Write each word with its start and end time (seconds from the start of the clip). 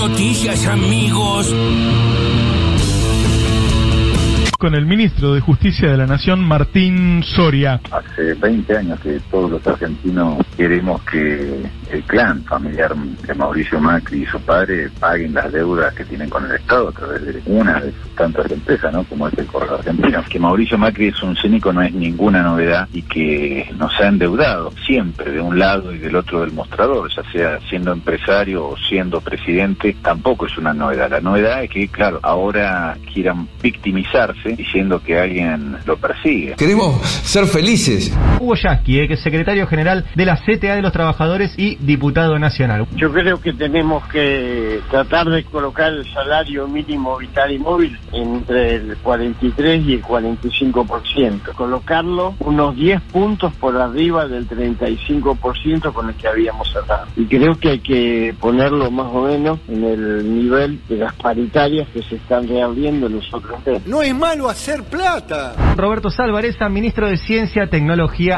noticias, 0.00 0.66
amigos 0.66 1.54
con 4.58 4.74
el 4.74 4.84
ministro 4.84 5.32
de 5.32 5.40
Justicia 5.40 5.90
de 5.90 5.96
la 5.96 6.06
Nación, 6.06 6.46
Martín 6.46 7.22
Soria. 7.24 7.80
Hace 8.20 8.34
20 8.34 8.76
años 8.76 9.00
que 9.00 9.18
todos 9.30 9.50
los 9.50 9.66
argentinos 9.66 10.44
queremos 10.54 11.00
que 11.04 11.62
el 11.90 12.02
clan 12.02 12.44
familiar 12.44 12.94
de 12.94 13.34
Mauricio 13.34 13.80
Macri 13.80 14.22
y 14.22 14.26
su 14.26 14.38
padre 14.40 14.90
paguen 15.00 15.32
las 15.32 15.50
deudas 15.50 15.94
que 15.94 16.04
tienen 16.04 16.28
con 16.28 16.44
el 16.44 16.52
Estado 16.52 16.88
a 16.88 16.92
través 16.92 17.24
de 17.24 17.42
una 17.46 17.80
de 17.80 17.92
sus 17.92 18.14
tantas 18.14 18.50
empresas, 18.52 18.92
¿no? 18.92 19.04
Como 19.04 19.26
es 19.26 19.38
el 19.38 19.46
Correo 19.46 19.76
Argentino. 19.76 20.22
Que 20.28 20.38
Mauricio 20.38 20.76
Macri 20.76 21.08
es 21.08 21.22
un 21.22 21.34
cínico 21.34 21.72
no 21.72 21.80
es 21.80 21.94
ninguna 21.94 22.42
novedad 22.42 22.88
y 22.92 23.02
que 23.02 23.72
nos 23.78 23.98
ha 23.98 24.08
endeudado 24.08 24.70
siempre 24.86 25.32
de 25.32 25.40
un 25.40 25.58
lado 25.58 25.92
y 25.94 25.98
del 25.98 26.14
otro 26.14 26.42
del 26.42 26.52
mostrador, 26.52 27.10
ya 27.14 27.22
sea 27.32 27.58
siendo 27.70 27.92
empresario 27.92 28.66
o 28.66 28.76
siendo 28.76 29.22
presidente, 29.22 29.96
tampoco 30.02 30.46
es 30.46 30.58
una 30.58 30.74
novedad. 30.74 31.10
La 31.10 31.20
novedad 31.20 31.64
es 31.64 31.70
que, 31.70 31.88
claro, 31.88 32.20
ahora 32.22 32.98
quieran 33.12 33.48
victimizarse 33.62 34.50
diciendo 34.50 35.02
que 35.02 35.18
alguien 35.18 35.78
lo 35.86 35.96
persigue. 35.96 36.54
Queremos 36.56 37.00
ser 37.06 37.46
felices. 37.46 38.09
Hugo 38.40 38.54
Yasky, 38.54 39.00
eh, 39.00 39.08
que 39.08 39.14
es 39.14 39.20
secretario 39.20 39.66
general 39.66 40.06
de 40.14 40.24
la 40.24 40.36
CTA 40.36 40.74
de 40.74 40.82
los 40.82 40.92
Trabajadores 40.92 41.52
y 41.58 41.76
diputado 41.76 42.38
nacional. 42.38 42.86
Yo 42.96 43.12
creo 43.12 43.40
que 43.40 43.52
tenemos 43.52 44.06
que 44.08 44.80
tratar 44.90 45.28
de 45.28 45.44
colocar 45.44 45.92
el 45.92 46.10
salario 46.12 46.66
mínimo 46.66 47.18
vital 47.18 47.52
y 47.52 47.58
móvil 47.58 47.98
entre 48.12 48.76
el 48.76 48.96
43 48.96 49.86
y 49.86 49.94
el 49.94 50.02
45%. 50.02 51.54
Colocarlo 51.54 52.34
unos 52.40 52.76
10 52.76 53.00
puntos 53.02 53.52
por 53.54 53.76
arriba 53.76 54.26
del 54.26 54.48
35% 54.48 55.92
con 55.92 56.08
el 56.08 56.14
que 56.14 56.28
habíamos 56.28 56.72
cerrado. 56.72 57.06
Y 57.16 57.26
creo 57.26 57.54
que 57.58 57.70
hay 57.70 57.80
que 57.80 58.34
ponerlo 58.40 58.90
más 58.90 59.08
o 59.12 59.26
menos 59.26 59.58
en 59.68 59.84
el 59.84 60.34
nivel 60.34 60.80
de 60.88 60.96
las 60.96 61.14
paritarias 61.14 61.88
que 61.88 62.02
se 62.02 62.16
están 62.16 62.48
reabriendo 62.48 63.06
en 63.06 63.16
los 63.16 63.34
otros 63.34 63.60
No 63.86 64.02
es 64.02 64.14
malo 64.14 64.48
hacer 64.48 64.82
plata. 64.84 65.54
Roberto 65.76 66.10
Salvareza, 66.10 66.68
ministro 66.68 67.08
de 67.08 67.16
Ciencia, 67.16 67.66
Tecnología 67.66 67.89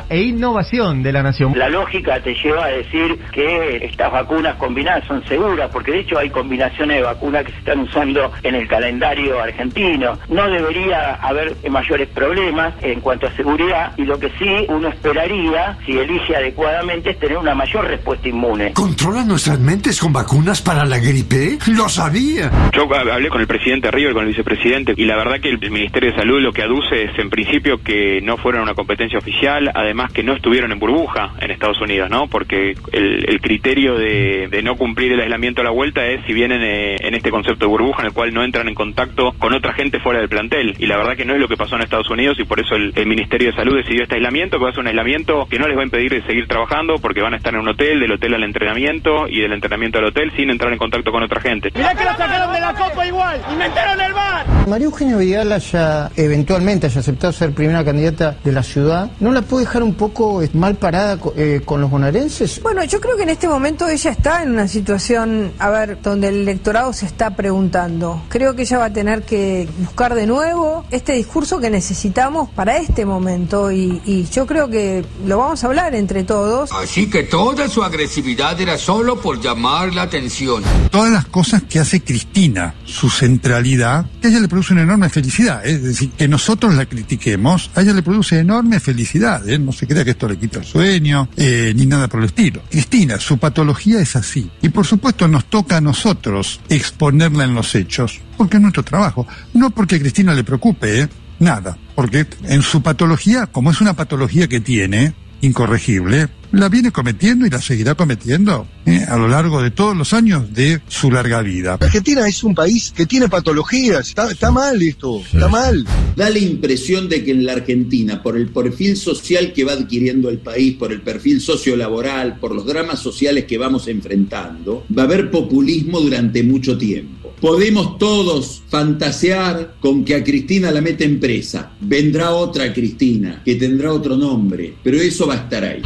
e 0.09 0.23
Innovación 0.23 1.03
de 1.03 1.13
la 1.13 1.23
Nación. 1.23 1.53
La 1.57 1.69
lógica 1.69 2.21
te 2.21 2.35
lleva 2.35 2.67
a 2.67 2.69
decir 2.69 3.19
que 3.33 3.77
estas 3.85 4.11
vacunas 4.11 4.57
combinadas 4.57 5.07
son 5.07 5.25
seguras, 5.27 5.71
porque 5.73 5.93
de 5.93 6.01
hecho 6.01 6.19
hay 6.19 6.31
combinaciones 6.31 6.99
de 6.99 7.03
vacunas 7.03 7.45
que 7.45 7.53
se 7.53 7.59
están 7.59 7.81
usando 7.81 8.33
en 8.43 8.55
el 8.55 8.69
calendario 8.69 9.41
argentino. 9.41 10.19
No 10.29 10.49
debería 10.49 11.15
haber 11.15 11.57
mayores 11.71 12.09
problemas 12.09 12.75
en 12.83 13.01
cuanto 13.01 13.27
a 13.27 13.33
seguridad 13.33 13.93
y 13.97 14.05
lo 14.05 14.19
que 14.19 14.31
sí 14.39 14.67
uno 14.69 14.89
esperaría, 14.89 15.77
si 15.85 15.93
elige 15.93 16.37
adecuadamente, 16.37 17.11
es 17.11 17.19
tener 17.19 17.39
una 17.39 17.55
mayor 17.55 17.87
respuesta 17.87 18.29
inmune. 18.29 18.73
¿Controlan 18.73 19.29
nuestras 19.29 19.59
mentes 19.59 20.01
con 20.01 20.13
vacunas 20.13 20.63
para 20.63 20.85
la 20.85 20.99
gripe? 20.99 21.59
¡Lo 21.69 21.89
sabía! 21.89 22.51
Yo 22.73 22.89
hablé 22.95 23.29
con 23.29 23.41
el 23.41 23.47
presidente 23.47 23.91
River, 23.91 24.13
con 24.13 24.23
el 24.23 24.29
vicepresidente, 24.29 24.95
y 24.97 25.05
la 25.05 25.17
verdad 25.17 25.41
que 25.41 25.49
el 25.49 25.59
Ministerio 25.71 26.11
de 26.11 26.17
Salud 26.17 26.41
lo 26.41 26.53
que 26.53 26.63
aduce 26.63 27.05
es 27.05 27.19
en 27.19 27.31
principio 27.31 27.83
que 27.83 28.21
no 28.23 28.37
fueron 28.37 28.63
una 28.63 28.75
competencia 28.75 29.19
oficial, 29.19 29.33
además 29.49 30.13
que 30.13 30.23
no 30.23 30.35
estuvieron 30.35 30.73
en 30.73 30.79
burbuja 30.79 31.33
en 31.41 31.51
Estados 31.51 31.81
Unidos, 31.81 32.11
¿no? 32.11 32.27
Porque 32.29 32.75
el, 32.93 33.41
criterio 33.41 33.97
de, 33.97 34.61
no 34.63 34.77
cumplir 34.77 35.13
el 35.13 35.21
aislamiento 35.21 35.63
a 35.63 35.65
la 35.65 35.71
vuelta 35.71 36.07
es 36.07 36.25
si 36.27 36.33
vienen 36.33 36.63
eh, 36.63 36.97
en 37.01 37.15
este 37.15 37.31
concepto 37.31 37.67
de 37.67 37.71
burbuja 37.71 38.03
en 38.03 38.07
el 38.09 38.13
cual 38.13 38.33
no 38.33 38.45
entran 38.45 38.69
en 38.69 38.75
contacto 38.75 39.33
con 39.39 39.53
otra 39.53 39.73
gente 39.73 39.99
fuera 40.01 40.21
del 40.21 40.29
plantel. 40.29 40.77
Y 40.79 40.87
la 40.87 40.97
verdad 40.97 41.17
que 41.17 41.25
no 41.25 41.35
es 41.35 41.41
lo 41.41 41.49
que 41.49 41.57
pasó 41.57 41.75
en 41.75 41.83
Estados 41.83 42.09
Unidos 42.11 42.39
y 42.39 42.45
por 42.45 42.61
eso 42.61 42.77
el, 42.77 42.93
Ministerio 43.13 43.51
de 43.51 43.57
Salud 43.57 43.77
decidió 43.77 44.05
este 44.05 44.15
aislamiento, 44.15 44.59
que 44.59 44.65
va 44.65 44.71
a 44.71 44.73
ser 44.73 44.81
un 44.81 44.87
aislamiento 44.87 45.47
que 45.51 45.59
no 45.59 45.67
les 45.67 45.77
va 45.77 45.83
a 45.83 45.85
impedir 45.85 46.13
de 46.13 46.23
seguir 46.23 46.47
trabajando 46.47 46.95
porque 46.99 47.21
van 47.21 47.35
a 47.35 47.37
estar 47.37 47.53
en 47.53 47.61
un 47.61 47.69
hotel, 47.69 48.01
del 48.01 48.13
hotel 48.13 48.35
al 48.35 48.45
entrenamiento 48.45 49.29
y 49.29 49.41
del 49.41 49.53
entrenamiento 49.53 49.99
al 49.99 50.07
hotel 50.07 50.33
sin 50.37 50.51
entrar 50.51 50.73
en 50.73 50.79
contacto 50.79 51.11
con 51.11 51.23
otra 51.23 51.41
gente. 51.41 51.71
Mirá 51.75 51.95
que 51.95 52.05
lo 52.05 52.11
sacaron 52.11 52.53
de 52.53 52.61
la 52.61 52.73
copa 52.73 53.07
igual, 53.07 53.41
inventaron 53.53 54.01
el 54.01 54.13
bar. 54.13 54.47
María 54.69 54.87
Eugenia 54.87 55.17
Vidal 55.17 55.53
haya 55.53 56.11
eventualmente 56.17 56.87
haya 56.87 57.01
aceptado 57.01 57.33
ser 57.33 57.53
primera 57.53 57.85
candidata 57.85 58.37
de 58.43 58.53
la 58.53 58.63
ciudad, 58.63 59.11
¿no 59.21 59.32
la 59.33 59.43
puede 59.43 59.65
dejar 59.65 59.83
un 59.83 59.95
poco 59.95 60.43
eh, 60.43 60.51
mal 60.53 60.77
parada 60.77 61.19
eh, 61.37 61.61
con 61.65 61.81
los 61.81 61.91
bonaerenses? 61.91 62.61
Bueno, 62.63 62.85
yo 62.85 63.01
creo 63.01 63.17
que 63.17 63.23
en 63.25 63.31
este 63.31 63.49
momento 63.49 63.89
ella 63.89 64.11
está 64.11 64.43
en 64.43 64.51
una 64.51 64.69
situación, 64.69 65.53
a 65.59 65.71
ver, 65.71 66.01
donde 66.03 66.29
el 66.29 66.43
electorado 66.43 66.93
se 66.93 67.07
está 67.07 67.35
preguntando. 67.35 68.23
Creo 68.29 68.55
que 68.55 68.63
ella 68.63 68.79
va 68.79 68.87
a 68.87 68.93
tener 68.93 69.23
que 69.23 69.69
buscar 69.79 70.15
de 70.15 70.27
nuevo 70.27 70.85
este 70.91 71.13
discurso 71.13 71.59
que 71.61 71.71
necesitamos 71.71 72.51
para 72.51 72.77
este 72.77 73.05
momento 73.05 73.71
y, 73.73 74.01
y 74.05 74.25
yo 74.25 74.47
creo 74.47 74.69
que 74.69 75.05
lo 75.27 75.39
vamos 75.39 75.63
a 75.65 75.67
hablar 75.67 75.95
entre 75.95 76.25
todos. 76.25 76.71
Así 76.73 77.09
que 77.09 77.25
toda 77.25 77.69
su 77.69 77.83
agresividad 77.83 78.61
era 78.61 78.79
solo 78.79 79.21
por 79.21 79.41
llamar 79.41 79.95
la 79.95 80.03
atención. 80.03 80.63
Todas 80.91 81.11
las 81.11 81.27
cosas 81.27 81.63
que 81.63 81.79
hace 81.79 82.03
Cristina, 82.03 82.75
su 82.85 83.09
centralidad, 83.11 84.07
que 84.21 84.29
a 84.29 84.31
ella 84.31 84.41
le 84.41 84.49
produce 84.49 84.73
una 84.73 84.83
enorme 84.83 85.09
felicidad. 85.09 85.65
Es 85.65 85.83
decir, 85.83 86.11
que 86.11 86.29
nosotros 86.29 86.75
la 86.75 86.87
critiquemos, 86.87 87.71
a 87.75 87.83
ella 87.83 87.93
le 87.93 88.03
produce 88.03 88.39
enorme 88.39 88.81
felicidad. 88.81 89.22
¿Eh? 89.47 89.59
No 89.59 89.73
se 89.73 89.87
crea 89.87 90.05
que 90.05 90.11
esto 90.11 90.29
le 90.29 90.39
quita 90.39 90.59
el 90.59 90.65
sueño, 90.65 91.29
eh, 91.37 91.73
ni 91.77 91.87
nada 91.87 92.09
por 92.09 92.21
el 92.21 92.27
estilo. 92.27 92.63
Cristina, 92.71 93.19
su 93.19 93.39
patología 93.39 94.01
es 94.01 94.17
así. 94.17 94.51
Y 94.63 94.69
por 94.71 94.87
supuesto 94.87 95.29
nos 95.29 95.45
toca 95.47 95.77
a 95.77 95.81
nosotros 95.81 96.61
exponerla 96.69 97.45
en 97.45 97.55
los 97.55 97.75
hechos, 97.75 98.21
porque 98.37 98.57
es 98.57 98.63
nuestro 98.63 98.83
trabajo. 98.83 99.27
No 99.55 99.71
porque 99.71 99.97
a 99.97 99.99
Cristina 100.01 100.35
le 100.35 100.45
preocupe, 100.45 101.03
¿eh? 101.03 101.09
nada. 101.39 101.77
Porque 101.95 102.27
en 102.45 102.63
su 102.63 102.83
patología, 102.83 103.47
como 103.47 103.71
es 103.71 103.81
una 103.81 103.95
patología 103.95 104.49
que 104.49 104.61
tiene, 104.61 105.15
incorregible, 105.41 106.29
la 106.53 106.69
viene 106.69 106.93
cometiendo 106.93 107.47
y 107.47 107.51
la 107.51 107.61
seguirá 107.61 107.95
cometiendo 107.95 108.67
¿eh? 108.87 109.05
a 109.09 109.17
lo 109.17 109.27
largo 109.27 109.63
de 109.63 109.71
todos 109.71 109.97
los 109.97 110.13
años 110.13 110.53
de 110.53 110.81
su 110.87 111.11
larga 111.11 111.41
vida. 111.43 111.79
Argentina 111.81 112.29
es 112.29 112.45
un 112.45 112.55
país 112.55 112.93
que 112.95 113.07
tiene 113.07 113.29
patologías, 113.29 114.09
está, 114.09 114.51
mal 114.51 114.81
esto, 114.83 115.21
está 115.21 115.49
mal. 115.49 115.85
Da 116.15 116.29
la 116.29 116.39
impresión 116.39 117.09
de 117.09 117.25
que 117.25 117.31
en 117.31 117.47
la 117.47 117.55
Argentina, 117.55 118.23
por 118.23 118.37
el 118.37 118.49
perfil 118.49 118.97
social 118.97 119.53
que 119.53 119.65
va 119.65 119.73
adquiriendo 119.73 120.29
el 120.29 120.39
país, 120.39 120.77
por 120.77 120.93
el 120.93 121.01
perfil 121.01 121.41
sociolaboral, 121.41 122.39
por 122.39 122.55
los 122.55 122.67
dramas 122.67 123.01
sociales 123.01 123.45
que 123.45 123.59
vamos 123.59 123.89
enfrentando, 123.89 124.85
va 124.97 125.03
a 125.03 125.07
haber 125.07 125.31
populismo 125.31 126.01
durante 126.01 126.43
mucho 126.43 126.77
tiempo. 126.77 127.33
Podemos 127.41 127.99
todos 127.99 128.63
fantasear 128.69 129.75
con 129.81 130.05
que 130.05 130.15
a 130.15 130.23
Cristina 130.23 130.71
la 130.71 130.81
meten 130.81 131.19
presa. 131.19 131.73
Vendrá 131.81 132.31
otra 132.31 132.73
Cristina, 132.73 133.43
que 133.45 133.57
tendrá 133.57 133.93
otro 133.93 134.17
nombre, 134.17 134.75
pero 134.83 134.99
eso 134.99 135.27
va 135.27 135.35
a 135.35 135.39
estar 135.39 135.65
ahí. 135.65 135.83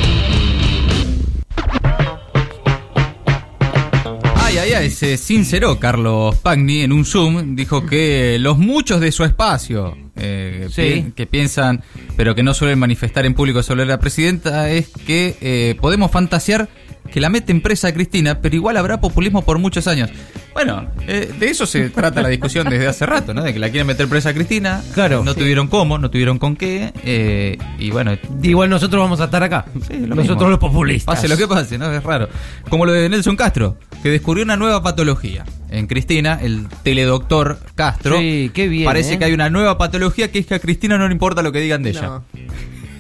Ay, 4.75 4.91
se 4.91 5.17
sinceró 5.17 5.79
Carlos 5.79 6.35
Pagni 6.37 6.81
en 6.81 6.93
un 6.93 7.05
Zoom. 7.05 7.55
Dijo 7.55 7.87
que 7.87 8.37
los 8.41 8.59
muchos 8.59 9.01
de 9.01 9.13
su 9.13 9.25
espacio 9.25 9.97
eh, 10.17 11.13
que 11.15 11.27
piensan, 11.27 11.83
pero 12.17 12.35
que 12.35 12.43
no 12.43 12.53
suelen 12.53 12.79
manifestar 12.79 13.27
en 13.27 13.35
público 13.35 13.63
sobre 13.63 13.87
la 13.87 14.01
presidenta, 14.01 14.71
es 14.71 14.89
que 15.07 15.37
eh, 15.41 15.77
podemos 15.81 16.11
fantasear 16.11 16.69
que 17.11 17.21
la 17.21 17.29
mete 17.29 17.53
en 17.53 17.61
presa 17.61 17.89
a 17.89 17.93
Cristina, 17.93 18.41
pero 18.41 18.55
igual 18.55 18.77
habrá 18.77 19.01
populismo 19.01 19.43
por 19.43 19.59
muchos 19.59 19.87
años. 19.87 20.11
Bueno, 20.57 20.89
eh, 21.07 21.35
de 21.39 21.51
eso 21.51 21.67
se 21.67 21.91
trata 21.91 22.23
la 22.23 22.29
discusión 22.29 22.67
desde 22.71 22.87
hace 22.87 23.05
rato, 23.05 23.35
¿no? 23.35 23.43
De 23.43 23.53
que 23.53 23.59
la 23.59 23.69
quieren 23.69 23.87
meter 23.87 24.09
presa 24.09 24.31
a 24.31 24.33
Cristina. 24.33 24.83
Claro. 24.95 25.23
No 25.23 25.35
tuvieron 25.35 25.69
cómo, 25.69 25.99
no 25.99 26.11
tuvieron 26.11 26.39
con 26.39 26.57
qué. 26.57 26.95
Eh, 27.05 27.59
y 27.79 27.91
bueno. 27.91 28.17
Igual 28.43 28.71
nosotros 28.71 29.03
vamos 29.03 29.21
a 29.21 29.25
estar 29.25 29.43
acá. 29.43 29.67
nosotros 29.91 30.49
los 30.49 30.59
populistas. 30.59 31.15
Pase 31.15 31.29
lo 31.29 31.37
que 31.37 31.47
pase, 31.47 31.77
¿no? 31.77 31.93
Es 31.93 32.03
raro. 32.03 32.31
Como 32.71 32.87
lo 32.87 32.93
de 32.93 33.07
Nelson 33.11 33.37
Castro, 33.37 33.77
que 34.03 34.09
descubrió 34.09 34.45
una 34.45 34.57
nueva 34.57 34.83
patología. 34.83 35.45
En 35.69 35.89
Cristina, 35.89 36.39
el 36.41 36.69
teledoctor 36.83 37.59
Castro. 37.75 38.19
Sí, 38.19 38.51
qué 38.55 38.67
bien. 38.67 38.87
Parece 38.87 39.15
¿eh? 39.15 39.19
que 39.19 39.27
hay 39.27 39.35
una 39.35 39.51
nueva 39.51 39.77
patología 39.77 40.33
que 40.33 40.39
es 40.39 40.47
que 40.47 40.55
a 40.55 40.59
Cristina 40.59 40.97
no 40.97 41.07
le 41.07 41.13
importa 41.13 41.43
lo 41.43 41.53
que 41.53 41.61
digan 41.61 41.83
de 41.83 41.91
ella. 41.91 42.23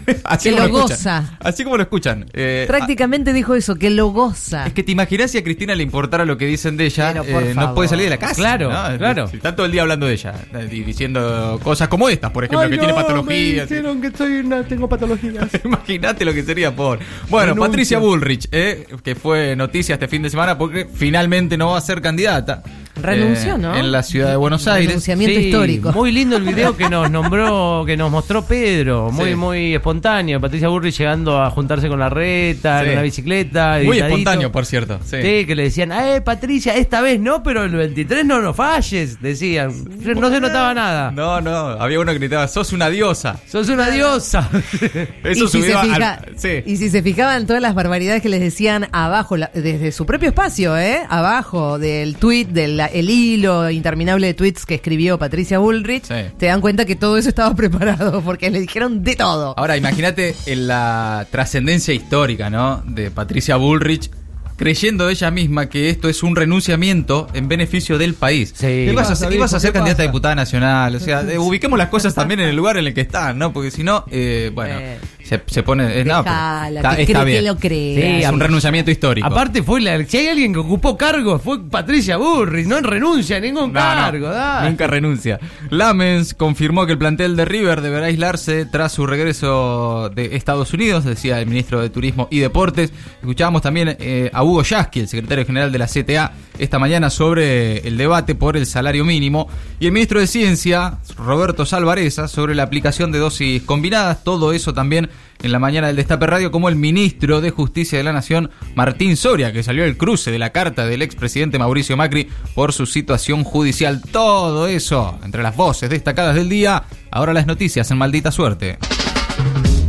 que 0.42 0.50
lo, 0.52 0.68
goza. 0.68 1.36
Así 1.40 1.64
como 1.64 1.76
lo 1.76 1.82
escuchan. 1.82 2.26
Eh, 2.32 2.64
Prácticamente 2.66 3.32
dijo 3.32 3.54
eso, 3.54 3.76
que 3.76 3.90
lo 3.90 4.08
goza. 4.08 4.66
Es 4.66 4.72
que 4.72 4.82
te 4.82 4.92
imaginas 4.92 5.30
si 5.30 5.38
a 5.38 5.44
Cristina 5.44 5.74
le 5.74 5.82
importara 5.82 6.24
lo 6.24 6.38
que 6.38 6.46
dicen 6.46 6.76
de 6.76 6.86
ella, 6.86 7.14
eh, 7.24 7.52
no 7.54 7.74
puede 7.74 7.88
salir 7.88 8.04
de 8.04 8.10
la 8.10 8.18
casa. 8.18 8.34
Claro, 8.34 8.70
claro. 8.98 9.30
Está 9.32 9.54
todo 9.54 9.66
el 9.66 9.72
día 9.72 9.82
hablando 9.82 10.06
de 10.06 10.14
ella 10.14 10.34
y 10.70 10.82
diciendo 10.82 11.60
cosas 11.62 11.88
como 11.88 12.08
estas, 12.08 12.30
por 12.30 12.44
ejemplo, 12.44 12.68
que 12.68 12.78
tiene 12.78 12.94
patologías. 12.94 13.68
Me 13.70 13.76
dijeron 13.76 14.00
que 14.00 14.06
estoy 14.08 14.46
tengo 14.68 14.88
patologías. 14.88 15.48
Imagínate 15.64 16.24
lo 16.24 16.32
que 16.32 16.42
sería 16.42 16.74
por. 16.74 16.98
Bueno, 17.28 17.54
Patricia 17.56 17.98
Bullrich, 17.98 18.48
eh, 18.52 18.86
que 19.02 19.14
fue 19.14 19.56
noticia 19.56 19.94
este 19.94 20.08
fin 20.08 20.22
de 20.22 20.30
semana 20.30 20.56
porque 20.56 20.86
finalmente 20.92 21.56
no 21.56 21.70
va 21.70 21.78
a 21.78 21.80
ser 21.80 22.00
candidata. 22.00 22.62
Renunció, 23.00 23.54
eh, 23.54 23.58
¿no? 23.58 23.76
En 23.76 23.92
la 23.92 24.02
ciudad 24.02 24.30
de 24.30 24.36
Buenos 24.36 24.66
Aires. 24.66 24.88
Renunciamiento 24.88 25.38
Sí, 25.40 25.46
histórico. 25.46 25.92
Muy 25.92 26.12
lindo 26.12 26.36
el 26.36 26.42
video 26.44 26.76
que 26.76 26.88
nos 26.88 27.10
nombró, 27.10 27.84
que 27.86 27.96
nos 27.96 28.10
mostró 28.10 28.44
Pedro. 28.44 29.10
Muy, 29.12 29.30
Sí. 29.30 29.34
muy 29.36 29.74
espontáneo. 29.74 30.40
Patricia 30.40 30.68
Burri 30.68 30.90
llegando 30.90 31.42
a 31.42 31.50
juntarse 31.50 31.88
con 31.88 31.98
la 31.98 32.08
reta, 32.08 32.80
Sí. 32.80 32.86
en 32.86 32.92
una 32.92 33.02
bicicleta. 33.02 33.72
Muy 33.82 33.96
editadito. 33.98 34.06
espontáneo, 34.06 34.52
por 34.52 34.66
cierto. 34.66 34.98
Sí. 35.04 35.16
Sí, 35.22 35.44
que 35.46 35.54
le 35.54 35.64
decían, 35.64 35.92
eh, 35.92 36.20
Patricia, 36.22 36.74
esta 36.74 37.00
vez 37.00 37.20
no, 37.20 37.42
pero 37.42 37.64
el 37.64 37.72
23 37.74 38.24
no 38.24 38.40
nos 38.40 38.56
falles, 38.56 39.20
decían. 39.20 39.72
No 40.16 40.30
se 40.30 40.40
notaba 40.40 40.72
nada. 40.74 41.10
No, 41.10 41.40
no, 41.40 41.50
había 41.50 42.00
uno 42.00 42.12
que 42.12 42.18
gritaba, 42.18 42.48
sos 42.48 42.72
una 42.72 42.88
diosa. 42.88 43.38
Sos 43.46 43.68
una 43.68 43.90
diosa. 43.90 44.48
Eso 45.24 45.44
y, 45.44 45.48
si 45.48 45.62
se 45.62 45.74
al- 45.74 46.26
y 46.64 46.76
si 46.76 46.90
se 46.90 47.02
fijaban 47.02 47.46
todas 47.46 47.60
las 47.62 47.74
barbaridades 47.74 48.22
que 48.22 48.28
les 48.28 48.40
decían 48.40 48.88
abajo, 48.92 49.36
la- 49.36 49.50
desde 49.54 49.92
su 49.92 50.06
propio 50.06 50.28
espacio, 50.28 50.76
¿eh? 50.78 51.00
Abajo 51.08 51.78
del 51.78 52.16
tweet, 52.16 52.46
el 52.86 53.10
hilo 53.10 53.70
interminable 53.70 54.26
de 54.28 54.34
tweets 54.34 54.64
que 54.66 54.74
escribió 54.76 55.18
Patricia 55.18 55.58
Bullrich, 55.58 56.04
Sí. 56.04 56.14
te 56.38 56.46
dan 56.46 56.60
cuenta 56.60 56.84
que 56.84 56.96
todo 56.96 57.16
eso 57.18 57.28
estaba 57.28 57.54
preparado 57.56 58.22
porque 58.22 58.50
le 58.50 58.60
dijeron 58.60 59.02
de 59.04 59.16
todo. 59.16 59.54
Ahora, 59.58 59.76
imagínate 59.76 60.34
en 60.46 60.66
la 60.68 61.26
trascendencia 61.30 61.92
histórica, 61.94 62.50
¿no? 62.50 62.82
De 62.86 63.10
Patricia 63.10 63.56
Bullrich, 63.56 64.10
creyendo 64.56 65.10
ella 65.10 65.30
misma 65.30 65.68
que 65.68 65.90
esto 65.90 66.08
es 66.08 66.22
un 66.22 66.34
renunciamiento 66.34 67.26
en 67.34 67.46
beneficio 67.46 67.98
del 67.98 68.14
país. 68.14 68.54
Sí. 68.56 68.66
Ibas, 68.90 69.22
a, 69.22 69.34
ibas 69.34 69.52
a 69.52 69.60
ser 69.60 69.70
¿Qué 69.72 69.78
candidata 69.80 70.02
a 70.02 70.06
diputada 70.06 70.34
nacional. 70.34 70.96
O 70.96 71.00
sea, 71.00 71.20
eh, 71.30 71.38
ubiquemos 71.38 71.78
las 71.78 71.88
cosas 71.88 72.14
también 72.14 72.40
en 72.40 72.48
el 72.48 72.56
lugar 72.56 72.78
en 72.78 72.86
el 72.86 72.94
que 72.94 73.02
están, 73.02 73.38
¿no? 73.38 73.52
Porque 73.52 73.70
si 73.70 73.82
no, 73.84 74.04
eh, 74.10 74.50
bueno, 74.54 74.78
Eh. 74.80 74.98
Se, 75.26 75.42
se 75.46 75.62
pone. 75.62 75.84
eh, 76.00 76.04
no, 76.04 76.22
pero 76.24 76.34
Dejala, 76.34 76.80
está, 76.80 76.96
que 76.96 77.02
está 77.02 77.22
cree 77.22 77.24
que 77.34 77.40
bien. 77.40 77.44
lo 77.44 77.56
crea. 77.58 78.18
Sí, 78.18 78.24
es 78.24 78.30
un 78.30 78.40
renunciamiento 78.40 78.90
histórico. 78.90 79.26
Aparte 79.26 79.62
fue 79.62 79.80
la, 79.80 80.04
si 80.04 80.16
hay 80.18 80.28
alguien 80.28 80.52
que 80.52 80.58
ocupó 80.60 80.96
cargo 80.96 81.38
fue 81.38 81.62
Patricia 81.68 82.16
Burri, 82.16 82.64
no 82.66 82.80
renuncia 82.80 83.36
a 83.36 83.40
ningún 83.40 83.72
No, 83.72 83.80
cargo, 83.80 84.30
nunca 84.64 84.86
renuncia. 84.86 85.38
Lamens 85.70 86.34
confirmó 86.34 86.86
que 86.86 86.92
el 86.92 86.98
plantel 86.98 87.36
de 87.36 87.44
River 87.44 87.80
deberá 87.80 88.06
aislarse 88.06 88.64
tras 88.66 88.92
su 88.92 89.06
regreso 89.06 90.10
de 90.14 90.36
Estados 90.36 90.72
Unidos, 90.72 91.04
decía 91.04 91.40
el 91.40 91.46
ministro 91.46 91.80
de 91.80 91.90
Turismo 91.90 92.28
y 92.30 92.38
Deportes. 92.38 92.92
Escuchábamos 93.20 93.62
también 93.62 93.96
eh, 93.98 94.30
a 94.32 94.42
Hugo 94.42 94.62
Yasky, 94.62 95.00
el 95.00 95.08
secretario 95.08 95.44
general 95.44 95.72
de 95.72 95.78
la 95.78 95.86
CTA, 95.86 96.32
esta 96.58 96.78
mañana 96.78 97.10
sobre 97.10 97.78
el 97.86 97.96
debate 97.96 98.34
por 98.34 98.56
el 98.56 98.66
salario 98.66 99.04
mínimo. 99.04 99.48
Y 99.80 99.86
el 99.86 99.92
ministro 99.92 100.20
de 100.20 100.26
Ciencia, 100.26 100.98
Roberto 101.16 101.66
Salvareza, 101.66 102.28
sobre 102.28 102.54
la 102.54 102.62
aplicación 102.62 103.12
de 103.12 103.18
dosis 103.18 103.62
combinadas. 103.62 104.24
Todo 104.24 104.52
eso 104.52 104.72
también 104.72 105.10
en 105.42 105.52
la 105.52 105.58
mañana 105.58 105.86
del 105.86 105.96
Destape 105.96 106.26
Radio, 106.26 106.50
como 106.50 106.68
el 106.68 106.76
ministro 106.76 107.40
de 107.40 107.50
Justicia 107.50 107.98
de 107.98 108.04
la 108.04 108.12
Nación, 108.12 108.50
Martín 108.74 109.16
Soria, 109.16 109.52
que 109.52 109.62
salió 109.62 109.84
el 109.84 109.96
cruce 109.96 110.30
de 110.30 110.38
la 110.38 110.50
carta 110.50 110.86
del 110.86 111.02
expresidente 111.02 111.58
Mauricio 111.58 111.96
Macri 111.96 112.28
por 112.54 112.72
su 112.72 112.86
situación 112.86 113.44
judicial. 113.44 114.02
Todo 114.02 114.66
eso 114.66 115.18
entre 115.24 115.42
las 115.42 115.56
voces 115.56 115.90
destacadas 115.90 116.34
del 116.34 116.48
día. 116.48 116.84
Ahora 117.10 117.32
las 117.32 117.46
noticias 117.46 117.90
en 117.90 117.98
maldita 117.98 118.30
suerte. 118.30 118.78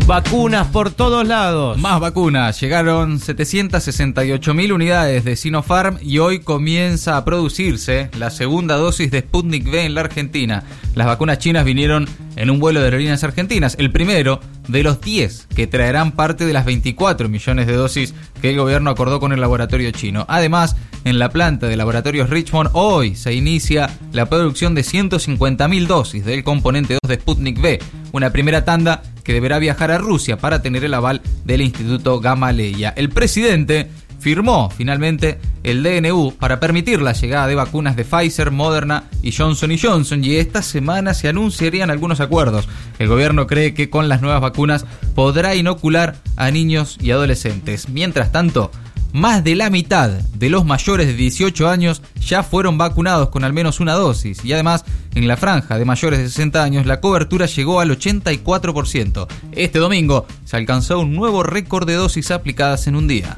Vacunas 0.08 0.68
por 0.68 0.92
todos 0.92 1.28
lados. 1.28 1.78
Más 1.78 2.00
vacunas. 2.00 2.62
Llegaron 2.62 3.20
768 3.20 4.54
mil 4.54 4.72
unidades 4.72 5.26
de 5.26 5.36
Sinopharm 5.36 5.98
y 6.02 6.20
hoy 6.20 6.40
comienza 6.40 7.18
a 7.18 7.26
producirse 7.26 8.10
la 8.18 8.30
segunda 8.30 8.78
dosis 8.78 9.12
de 9.12 9.20
Sputnik 9.20 9.68
V 9.68 9.84
en 9.84 9.96
la 9.96 10.02
Argentina. 10.02 10.64
Las 10.96 11.08
vacunas 11.08 11.40
chinas 11.40 11.66
vinieron 11.66 12.08
en 12.38 12.50
un 12.50 12.60
vuelo 12.60 12.80
de 12.80 12.86
aerolíneas 12.86 13.26
argentinas, 13.26 13.76
el 13.80 13.92
primero 13.92 14.40
de 14.70 14.82
los 14.82 15.02
10 15.02 15.48
que 15.54 15.68
traerán 15.68 16.14
parte 16.14 16.46
de 16.46 16.54
las 16.54 16.64
24 16.64 17.28
millones 17.28 17.68
de 17.68 17.74
dosis 17.74 18.14
que 18.42 18.52
el 18.52 18.58
gobierno 18.58 18.90
acordó 18.90 19.20
con 19.20 19.34
el 19.34 19.42
laboratorio 19.42 19.92
chino. 19.92 20.26
Además, 20.30 20.78
en 21.04 21.20
la 21.20 21.30
planta 21.30 21.68
de 21.68 21.76
laboratorios 21.76 22.30
Richmond 22.30 22.70
hoy 22.72 23.16
se 23.16 23.34
inicia 23.34 23.90
la 24.14 24.28
producción 24.28 24.74
de 24.74 24.84
150 24.84 25.68
mil 25.68 25.86
dosis 25.86 26.24
del 26.24 26.46
componente 26.46 26.98
2 27.04 27.10
de 27.10 27.16
Sputnik 27.16 27.60
V, 27.60 27.80
una 28.14 28.30
primera 28.30 28.64
tanda 28.64 29.04
que 29.28 29.34
deberá 29.34 29.60
viajar 29.60 29.92
a 29.92 29.98
Rusia 29.98 30.38
para 30.38 30.62
tener 30.62 30.86
el 30.86 30.94
aval 30.94 31.22
del 31.44 31.60
Instituto 31.60 32.22
Gamaleya. 32.22 32.94
El 32.96 33.10
presidente 33.10 33.90
firmó 34.20 34.70
finalmente 34.70 35.38
el 35.64 35.84
DNU 35.84 36.36
para 36.40 36.62
permitir 36.62 37.02
la 37.02 37.12
llegada 37.12 37.46
de 37.46 37.56
vacunas 37.56 37.98
de 37.98 38.06
Pfizer, 38.06 38.52
Moderna 38.52 39.04
y 39.22 39.34
Johnson 39.34 39.72
Johnson 39.78 40.24
y 40.24 40.38
esta 40.38 40.62
semana 40.62 41.14
se 41.14 41.28
anunciarían 41.28 41.90
algunos 41.90 42.22
acuerdos. 42.22 42.70
El 43.00 43.10
gobierno 43.10 43.48
cree 43.48 43.74
que 43.74 43.90
con 43.90 44.08
las 44.08 44.22
nuevas 44.22 44.40
vacunas 44.40 44.86
podrá 45.14 45.56
inocular 45.56 46.16
a 46.38 46.50
niños 46.50 46.98
y 47.02 47.12
adolescentes. 47.12 47.90
Mientras 47.90 48.32
tanto, 48.32 48.72
más 49.18 49.44
de 49.44 49.56
la 49.56 49.72
mitad 49.72 50.10
de 50.10 50.50
los 50.50 50.64
mayores 50.64 51.08
de 51.08 51.14
18 51.14 51.68
años 51.68 52.04
ya 52.22 52.44
fueron 52.44 52.78
vacunados 52.78 53.30
con 53.30 53.44
al 53.44 53.52
menos 53.52 53.80
una 53.80 53.94
dosis 53.94 54.46
y 54.46 54.54
además 54.54 54.86
en 55.16 55.28
la 55.28 55.38
franja 55.38 55.80
de 55.80 55.86
mayores 55.86 56.20
de 56.20 56.28
60 56.28 56.64
años 56.64 56.86
la 56.86 57.02
cobertura 57.02 57.48
llegó 57.48 57.80
al 57.80 57.90
84%. 57.90 59.28
Este 59.54 59.80
domingo 59.80 60.28
se 60.46 60.58
alcanzó 60.58 61.00
un 61.00 61.16
nuevo 61.16 61.42
récord 61.42 61.88
de 61.88 61.96
dosis 61.96 62.30
aplicadas 62.30 62.86
en 62.86 62.96
un 62.96 63.08
día. 63.08 63.38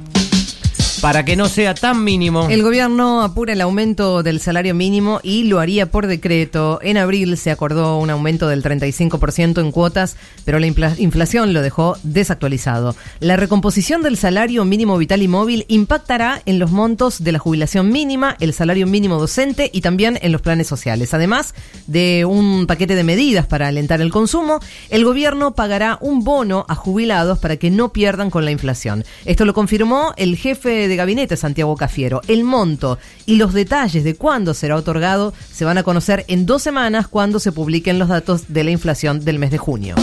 Para 1.02 1.24
que 1.24 1.36
no 1.38 1.48
sea 1.48 1.74
tan 1.76 2.04
mínimo. 2.04 2.48
El 2.50 2.62
gobierno 2.62 3.22
apura 3.22 3.54
el 3.54 3.62
aumento 3.62 4.22
del 4.22 4.42
salario 4.42 4.76
mínimo 4.76 5.22
y 5.24 5.44
lo 5.46 5.60
haría 5.60 5.90
por 5.90 6.08
decreto. 6.08 6.80
En 6.82 6.98
abril 6.98 7.38
se 7.38 7.52
acordó 7.52 7.98
un 8.00 8.10
aumento 8.10 8.50
del 8.50 8.62
35% 8.64 9.62
en 9.62 9.72
cuotas, 9.72 10.18
pero 10.44 10.60
la 10.60 10.68
infla- 10.68 10.96
inflación 11.00 11.54
lo 11.54 11.62
dejó 11.62 11.96
desactualizado. 12.04 12.96
La 13.22 13.38
recomposición 13.38 14.02
del 14.04 14.18
salario 14.18 14.66
mínimo 14.66 14.98
vital 14.98 15.22
y 15.22 15.30
móvil 15.30 15.64
impactará 15.70 16.42
en 16.46 16.60
los 16.60 16.72
montos 16.72 17.24
de 17.24 17.32
la 17.32 17.40
jubilación 17.40 17.90
mínima, 17.90 18.36
el 18.42 18.54
salario 18.54 18.86
mínimo 18.86 19.20
docente 19.20 19.70
y 19.74 19.80
también 19.80 20.20
en 20.22 20.34
los 20.34 20.42
planes 20.42 20.68
sociales. 20.68 21.14
Además 21.14 21.54
de 21.88 22.26
un 22.26 22.68
paquete 22.68 22.96
de 22.96 23.06
medidas 23.06 23.48
para 23.48 23.68
alentar 23.70 24.02
el 24.02 24.12
consumo, 24.12 24.60
el 24.90 25.06
gobierno 25.06 25.56
pagará 25.56 25.98
un 26.02 26.26
bono 26.26 26.66
a 26.68 26.76
jubilados 26.76 27.40
para 27.40 27.56
que 27.56 27.70
no 27.72 27.94
pierdan 27.94 28.30
con 28.30 28.44
la 28.44 28.52
inflación. 28.52 29.06
Esto 29.24 29.46
lo 29.46 29.54
confirmó 29.54 30.14
el 30.18 30.36
jefe 30.36 30.89
de 30.90 30.98
gabinete 30.98 31.38
Santiago 31.38 31.78
Cafiero. 31.78 32.22
El 32.28 32.44
monto 32.44 33.00
y 33.26 33.36
los 33.38 33.54
detalles 33.54 34.04
de 34.04 34.16
cuándo 34.16 34.54
será 34.54 34.76
otorgado 34.76 35.34
se 35.52 35.66
van 35.66 35.78
a 35.78 35.84
conocer 35.84 36.26
en 36.28 36.46
dos 36.46 36.62
semanas 36.62 37.08
cuando 37.08 37.40
se 37.40 37.52
publiquen 37.52 38.00
los 38.00 38.10
datos 38.10 38.52
de 38.52 38.64
la 38.64 38.72
inflación 38.72 39.24
del 39.24 39.40
mes 39.40 39.52
de 39.52 39.58
junio. 39.58 39.96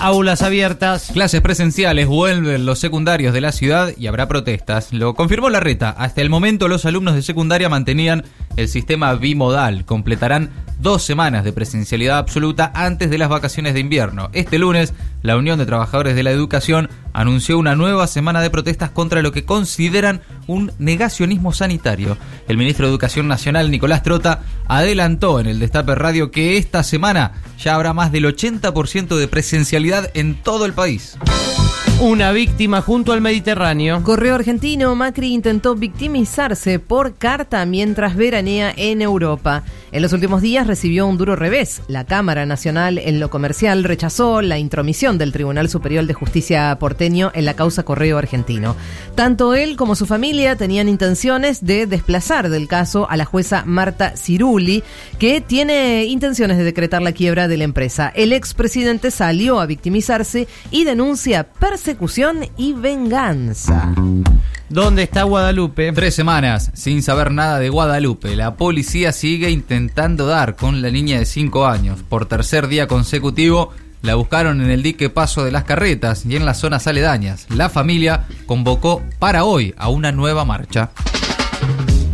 Aulas 0.00 0.40
abiertas. 0.40 1.10
Clases 1.12 1.42
presenciales 1.42 2.06
vuelven 2.06 2.64
los 2.64 2.78
secundarios 2.78 3.34
de 3.34 3.42
la 3.42 3.52
ciudad 3.52 3.92
y 3.98 4.06
habrá 4.06 4.28
protestas. 4.28 4.94
Lo 4.94 5.14
confirmó 5.14 5.50
la 5.50 5.60
reta. 5.60 5.90
Hasta 5.90 6.22
el 6.22 6.30
momento 6.30 6.68
los 6.68 6.86
alumnos 6.86 7.14
de 7.14 7.20
secundaria 7.20 7.68
mantenían 7.68 8.24
el 8.56 8.68
sistema 8.68 9.14
bimodal. 9.14 9.84
Completarán 9.84 10.50
dos 10.80 11.02
semanas 11.02 11.44
de 11.44 11.52
presencialidad 11.52 12.18
absoluta 12.18 12.72
antes 12.74 13.10
de 13.10 13.18
las 13.18 13.28
vacaciones 13.28 13.74
de 13.74 13.80
invierno. 13.80 14.30
Este 14.32 14.58
lunes, 14.58 14.94
la 15.22 15.36
Unión 15.36 15.58
de 15.58 15.66
Trabajadores 15.66 16.16
de 16.16 16.22
la 16.22 16.30
Educación 16.30 16.88
anunció 17.12 17.58
una 17.58 17.76
nueva 17.76 18.06
semana 18.06 18.40
de 18.40 18.50
protestas 18.50 18.90
contra 18.90 19.22
lo 19.22 19.32
que 19.32 19.44
consideran 19.44 20.22
un 20.46 20.72
negacionismo 20.78 21.52
sanitario. 21.52 22.16
El 22.48 22.56
ministro 22.56 22.86
de 22.86 22.92
Educación 22.92 23.28
Nacional, 23.28 23.70
Nicolás 23.70 24.02
Trota, 24.02 24.40
adelantó 24.66 25.40
en 25.40 25.46
el 25.46 25.58
Destape 25.58 25.94
Radio 25.94 26.30
que 26.30 26.56
esta 26.56 26.82
semana 26.82 27.32
ya 27.58 27.74
habrá 27.74 27.92
más 27.92 28.10
del 28.12 28.24
80% 28.24 29.16
de 29.16 29.28
presencialidad 29.28 30.10
en 30.14 30.34
todo 30.34 30.64
el 30.64 30.72
país. 30.72 31.18
Una 32.00 32.32
víctima 32.32 32.80
junto 32.80 33.12
al 33.12 33.20
Mediterráneo. 33.20 34.02
Correo 34.02 34.34
argentino, 34.34 34.96
Macri 34.96 35.34
intentó 35.34 35.74
victimizarse 35.74 36.78
por 36.78 37.16
carta 37.16 37.66
mientras 37.66 38.16
veranea 38.16 38.72
en 38.74 39.02
Europa. 39.02 39.64
En 39.92 40.00
los 40.00 40.14
últimos 40.14 40.40
días 40.40 40.66
recibió 40.66 41.06
un 41.06 41.18
duro 41.18 41.36
revés. 41.36 41.82
La 41.88 42.06
Cámara 42.06 42.46
Nacional 42.46 42.96
en 42.96 43.20
lo 43.20 43.28
Comercial 43.28 43.84
rechazó 43.84 44.40
la 44.40 44.56
intromisión 44.56 45.18
del 45.18 45.32
Tribunal 45.32 45.68
Superior 45.68 46.06
de 46.06 46.14
Justicia 46.14 46.74
porteño 46.80 47.32
en 47.34 47.44
la 47.44 47.52
causa 47.52 47.82
Correo 47.82 48.16
argentino. 48.16 48.76
Tanto 49.14 49.52
él 49.54 49.76
como 49.76 49.94
su 49.94 50.06
familia 50.06 50.56
tenían 50.56 50.88
intenciones 50.88 51.66
de 51.66 51.86
desplazar 51.86 52.48
del 52.48 52.66
caso 52.66 53.10
a 53.10 53.18
la 53.18 53.26
jueza 53.26 53.64
Marta 53.66 54.16
Ciruli, 54.16 54.82
que 55.18 55.42
tiene 55.42 56.04
intenciones 56.04 56.56
de 56.56 56.64
decretar 56.64 57.02
la 57.02 57.12
quiebra 57.12 57.46
de 57.46 57.58
la 57.58 57.64
empresa. 57.64 58.10
El 58.14 58.32
expresidente 58.32 59.10
salió 59.10 59.60
a 59.60 59.66
victimizarse 59.66 60.48
y 60.70 60.84
denuncia 60.84 61.44
persecución 61.90 62.46
y 62.56 62.72
venganza. 62.72 63.92
¿Dónde 64.68 65.02
está 65.02 65.24
Guadalupe? 65.24 65.90
Tres 65.90 66.14
semanas 66.14 66.70
sin 66.72 67.02
saber 67.02 67.32
nada 67.32 67.58
de 67.58 67.68
Guadalupe. 67.68 68.36
La 68.36 68.54
policía 68.54 69.10
sigue 69.10 69.50
intentando 69.50 70.26
dar 70.26 70.54
con 70.54 70.82
la 70.82 70.90
niña 70.92 71.18
de 71.18 71.26
5 71.26 71.66
años. 71.66 71.98
Por 72.08 72.26
tercer 72.26 72.68
día 72.68 72.86
consecutivo 72.86 73.72
la 74.02 74.14
buscaron 74.14 74.60
en 74.60 74.70
el 74.70 74.84
dique 74.84 75.10
Paso 75.10 75.44
de 75.44 75.50
las 75.50 75.64
Carretas 75.64 76.24
y 76.24 76.36
en 76.36 76.46
las 76.46 76.60
zonas 76.60 76.86
aledañas. 76.86 77.48
La 77.50 77.68
familia 77.68 78.24
convocó 78.46 79.02
para 79.18 79.42
hoy 79.42 79.74
a 79.76 79.88
una 79.88 80.12
nueva 80.12 80.44
marcha. 80.44 80.92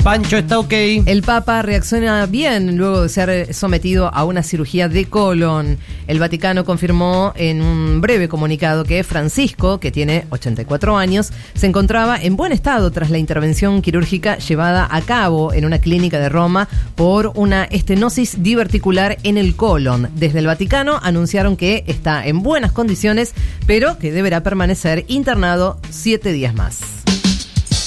Pancho 0.06 0.36
está 0.36 0.60
ok. 0.60 0.72
El 1.04 1.22
Papa 1.22 1.62
reacciona 1.62 2.26
bien 2.26 2.76
luego 2.76 3.02
de 3.02 3.08
ser 3.08 3.52
sometido 3.52 4.08
a 4.14 4.24
una 4.24 4.44
cirugía 4.44 4.88
de 4.88 5.06
colon. 5.06 5.78
El 6.06 6.20
Vaticano 6.20 6.64
confirmó 6.64 7.32
en 7.34 7.60
un 7.60 8.00
breve 8.00 8.28
comunicado 8.28 8.84
que 8.84 9.02
Francisco, 9.02 9.80
que 9.80 9.90
tiene 9.90 10.24
84 10.30 10.96
años, 10.96 11.32
se 11.56 11.66
encontraba 11.66 12.22
en 12.22 12.36
buen 12.36 12.52
estado 12.52 12.92
tras 12.92 13.10
la 13.10 13.18
intervención 13.18 13.82
quirúrgica 13.82 14.38
llevada 14.38 14.86
a 14.88 15.00
cabo 15.00 15.52
en 15.52 15.64
una 15.64 15.80
clínica 15.80 16.20
de 16.20 16.28
Roma 16.28 16.68
por 16.94 17.32
una 17.34 17.64
estenosis 17.64 18.44
diverticular 18.44 19.18
en 19.24 19.38
el 19.38 19.56
colon. 19.56 20.08
Desde 20.14 20.38
el 20.38 20.46
Vaticano 20.46 21.00
anunciaron 21.02 21.56
que 21.56 21.82
está 21.88 22.24
en 22.24 22.44
buenas 22.44 22.70
condiciones, 22.70 23.34
pero 23.66 23.98
que 23.98 24.12
deberá 24.12 24.44
permanecer 24.44 25.04
internado 25.08 25.80
siete 25.90 26.30
días 26.30 26.54
más. 26.54 27.05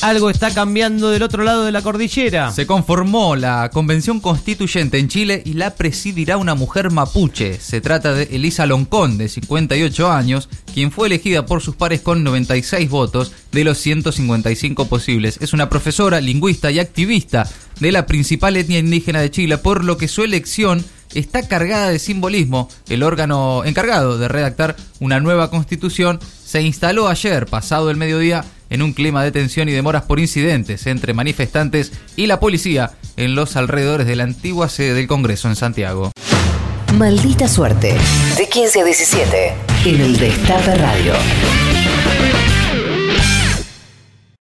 Algo 0.01 0.29
está 0.29 0.53
cambiando 0.53 1.09
del 1.09 1.23
otro 1.23 1.43
lado 1.43 1.65
de 1.65 1.73
la 1.73 1.81
cordillera. 1.81 2.53
Se 2.53 2.65
conformó 2.65 3.35
la 3.35 3.69
convención 3.73 4.21
constituyente 4.21 4.97
en 4.97 5.09
Chile 5.09 5.41
y 5.45 5.53
la 5.53 5.75
presidirá 5.75 6.37
una 6.37 6.55
mujer 6.55 6.89
mapuche. 6.89 7.59
Se 7.59 7.81
trata 7.81 8.13
de 8.13 8.23
Elisa 8.31 8.65
Loncón, 8.65 9.17
de 9.17 9.27
58 9.27 10.09
años, 10.09 10.47
quien 10.73 10.91
fue 10.91 11.07
elegida 11.07 11.45
por 11.45 11.61
sus 11.61 11.75
pares 11.75 11.99
con 11.99 12.23
96 12.23 12.89
votos 12.89 13.33
de 13.51 13.65
los 13.65 13.77
155 13.79 14.87
posibles. 14.87 15.37
Es 15.41 15.51
una 15.51 15.67
profesora, 15.67 16.21
lingüista 16.21 16.71
y 16.71 16.79
activista 16.79 17.45
de 17.81 17.91
la 17.91 18.05
principal 18.05 18.55
etnia 18.55 18.79
indígena 18.79 19.19
de 19.19 19.31
Chile, 19.31 19.57
por 19.57 19.83
lo 19.83 19.97
que 19.97 20.07
su 20.07 20.23
elección 20.23 20.85
está 21.13 21.45
cargada 21.45 21.89
de 21.89 21.99
simbolismo. 21.99 22.69
El 22.87 23.03
órgano 23.03 23.63
encargado 23.65 24.17
de 24.17 24.29
redactar 24.29 24.77
una 25.01 25.19
nueva 25.19 25.49
constitución 25.49 26.21
se 26.45 26.61
instaló 26.61 27.09
ayer, 27.09 27.47
pasado 27.47 27.89
el 27.91 27.97
mediodía, 27.97 28.45
en 28.69 28.81
un 28.81 28.93
clima 28.93 29.23
de 29.23 29.31
tensión 29.31 29.69
y 29.69 29.71
demoras 29.71 30.03
por 30.03 30.19
incidentes 30.19 30.87
entre 30.87 31.13
manifestantes 31.13 31.91
y 32.15 32.27
la 32.27 32.39
policía 32.39 32.91
en 33.17 33.35
los 33.35 33.55
alrededores 33.55 34.07
de 34.07 34.15
la 34.15 34.23
antigua 34.23 34.69
sede 34.69 34.93
del 34.93 35.07
Congreso 35.07 35.47
en 35.47 35.55
Santiago. 35.55 36.11
Maldita 36.93 37.47
suerte. 37.47 37.95
De 38.37 38.49
15 38.49 38.81
a 38.81 38.83
17. 38.83 39.53
En 39.85 40.01
el 40.01 40.17
Destape 40.17 40.75
Radio. 40.75 41.13